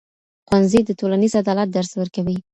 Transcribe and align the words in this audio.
ښوونځی 0.47 0.79
د 0.85 0.89
ټولنیز 0.99 1.33
عدالت 1.41 1.67
درس 1.71 1.91
ورکوي. 1.97 2.37